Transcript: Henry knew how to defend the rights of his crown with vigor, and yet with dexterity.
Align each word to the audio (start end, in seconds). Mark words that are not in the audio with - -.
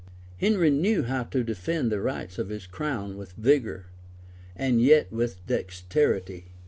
Henry 0.39 0.71
knew 0.71 1.03
how 1.03 1.21
to 1.25 1.43
defend 1.43 1.91
the 1.91 2.01
rights 2.01 2.39
of 2.39 2.49
his 2.49 2.65
crown 2.65 3.15
with 3.17 3.33
vigor, 3.33 3.85
and 4.55 4.81
yet 4.81 5.13
with 5.13 5.45
dexterity. 5.45 6.45